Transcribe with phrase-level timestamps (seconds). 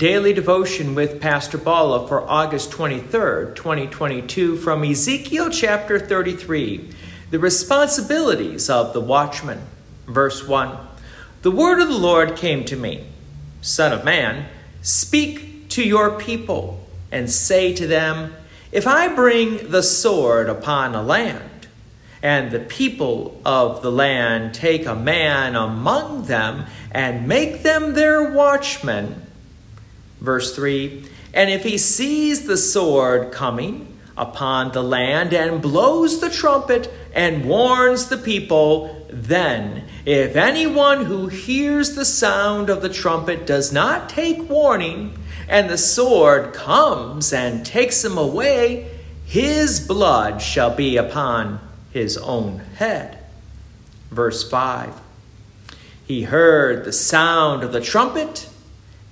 [0.00, 6.88] Daily devotion with Pastor Bala for August 23rd, 2022, from Ezekiel chapter 33
[7.30, 9.60] The Responsibilities of the Watchman.
[10.06, 10.74] Verse 1
[11.42, 13.08] The word of the Lord came to me
[13.60, 14.46] Son of man,
[14.80, 18.32] speak to your people and say to them,
[18.72, 21.68] If I bring the sword upon a land,
[22.22, 28.32] and the people of the land take a man among them and make them their
[28.32, 29.26] watchmen,
[30.20, 36.30] Verse 3 And if he sees the sword coming upon the land and blows the
[36.30, 43.46] trumpet and warns the people, then if anyone who hears the sound of the trumpet
[43.46, 45.16] does not take warning,
[45.48, 48.88] and the sword comes and takes him away,
[49.24, 51.60] his blood shall be upon
[51.92, 53.18] his own head.
[54.10, 55.00] Verse 5
[56.06, 58.48] He heard the sound of the trumpet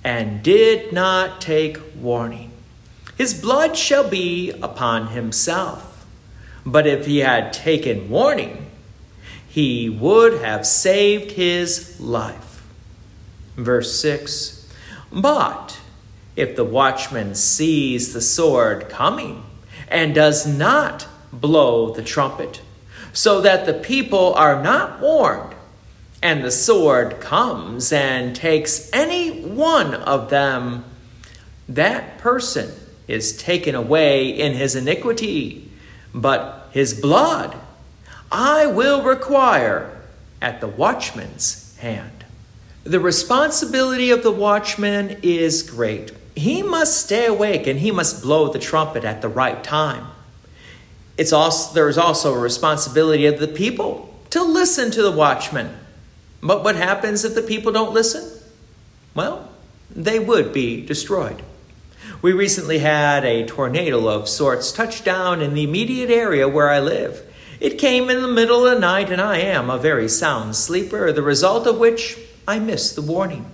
[0.03, 2.51] and did not take warning.
[3.17, 6.05] His blood shall be upon himself.
[6.65, 8.67] But if he had taken warning,
[9.47, 12.63] he would have saved his life.
[13.57, 14.71] Verse 6
[15.11, 15.79] But
[16.35, 19.43] if the watchman sees the sword coming
[19.89, 22.61] and does not blow the trumpet,
[23.11, 25.48] so that the people are not warned,
[26.21, 30.83] and the sword comes and takes any one of them,
[31.67, 32.71] that person
[33.07, 35.71] is taken away in his iniquity,
[36.13, 37.55] but his blood
[38.31, 40.01] I will require
[40.41, 42.25] at the watchman's hand.
[42.83, 46.11] The responsibility of the watchman is great.
[46.35, 50.07] He must stay awake and he must blow the trumpet at the right time.
[51.17, 55.75] It's also, there is also a responsibility of the people to listen to the watchman
[56.41, 58.41] but what happens if the people don't listen?
[59.13, 59.49] Well,
[59.89, 61.41] they would be destroyed.
[62.21, 66.79] We recently had a tornado of sorts touch down in the immediate area where I
[66.79, 67.25] live.
[67.59, 71.11] It came in the middle of the night, and I am a very sound sleeper,
[71.11, 73.45] the result of which I missed the warning.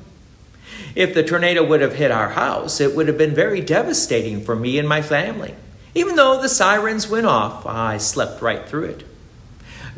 [0.95, 4.55] If the tornado would have hit our house, it would have been very devastating for
[4.55, 5.55] me and my family.
[5.93, 9.03] Even though the sirens went off, I slept right through it.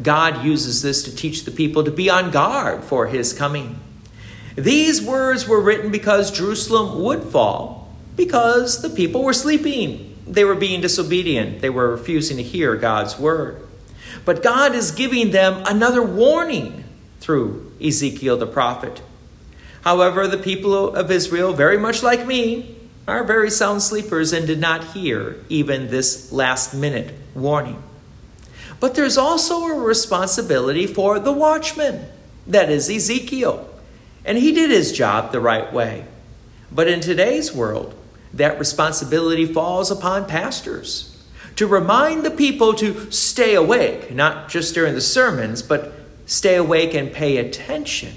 [0.02, 3.80] God uses this to teach the people to be on guard for his coming.
[4.56, 10.16] These words were written because Jerusalem would fall, because the people were sleeping.
[10.28, 11.62] They were being disobedient.
[11.62, 13.66] They were refusing to hear God's word.
[14.26, 16.84] But God is giving them another warning
[17.20, 19.02] through Ezekiel the prophet.
[19.82, 22.76] However, the people of Israel, very much like me,
[23.08, 27.82] are very sound sleepers and did not hear even this last minute warning.
[28.80, 32.06] But there's also a responsibility for the watchman,
[32.46, 33.68] that is Ezekiel.
[34.24, 36.06] And he did his job the right way.
[36.72, 37.96] But in today's world,
[38.34, 41.14] that responsibility falls upon pastors
[41.56, 45.94] to remind the people to stay awake, not just during the sermons, but
[46.26, 48.14] stay awake and pay attention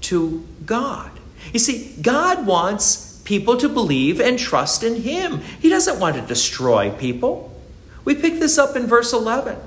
[0.00, 1.10] to God.
[1.52, 5.40] You see, God wants people to believe and trust in Him.
[5.60, 7.54] He doesn't want to destroy people.
[8.04, 9.58] We pick this up in verse 11.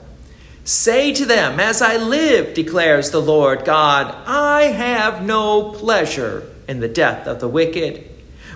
[0.68, 6.82] Say to them, As I live, declares the Lord God, I have no pleasure in
[6.82, 8.04] the death of the wicked,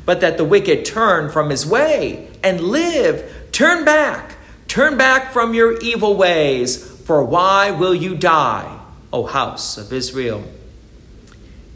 [0.04, 3.48] but that the wicked turn from his way and live.
[3.54, 4.36] Turn back,
[4.68, 8.78] turn back from your evil ways, for why will you die,
[9.14, 10.44] O house of Israel?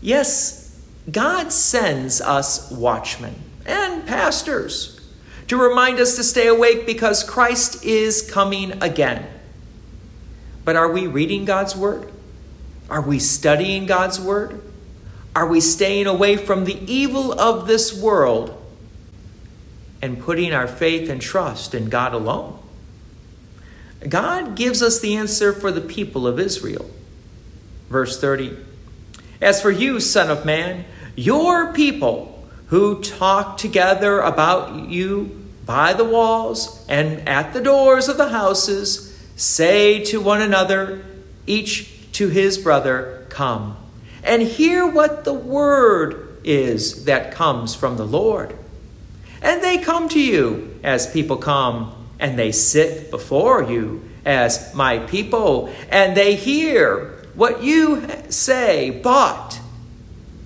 [0.01, 0.77] Yes,
[1.09, 3.35] God sends us watchmen
[3.65, 4.99] and pastors
[5.47, 9.29] to remind us to stay awake because Christ is coming again.
[10.65, 12.11] But are we reading God's Word?
[12.89, 14.61] Are we studying God's Word?
[15.35, 18.61] Are we staying away from the evil of this world
[20.01, 22.59] and putting our faith and trust in God alone?
[24.07, 26.89] God gives us the answer for the people of Israel.
[27.89, 28.57] Verse 30
[29.41, 36.03] As for you, Son of Man, your people who talk together about you by the
[36.03, 41.03] walls and at the doors of the houses, Say to one another,
[41.45, 43.77] each to his brother, Come,
[44.23, 48.55] and hear what the word is that comes from the Lord.
[49.41, 54.99] And they come to you as people come, and they sit before you as my
[54.99, 59.59] people, and they hear what you say, but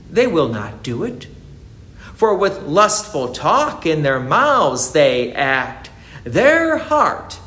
[0.10, 1.28] they will not do it.
[2.16, 5.90] For with lustful talk in their mouths they act,
[6.24, 7.39] their heart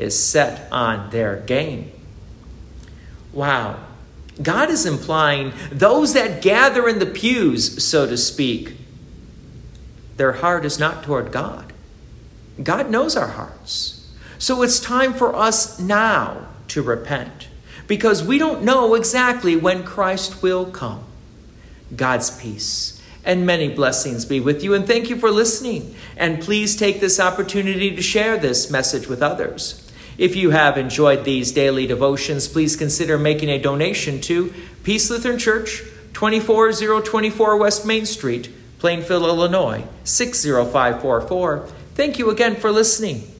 [0.00, 1.92] is set on their gain.
[3.32, 3.78] Wow.
[4.42, 8.74] God is implying those that gather in the pews, so to speak,
[10.16, 11.72] their heart is not toward God.
[12.62, 14.08] God knows our hearts.
[14.38, 17.48] So it's time for us now to repent
[17.86, 21.04] because we don't know exactly when Christ will come.
[21.94, 25.94] God's peace and many blessings be with you, and thank you for listening.
[26.16, 29.89] And please take this opportunity to share this message with others.
[30.20, 34.52] If you have enjoyed these daily devotions, please consider making a donation to
[34.82, 35.82] Peace Lutheran Church,
[36.12, 41.66] 24024 West Main Street, Plainfield, Illinois, 60544.
[41.94, 43.26] Thank you again for listening.